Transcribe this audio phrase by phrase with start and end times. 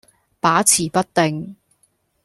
[0.39, 1.55] 把持不定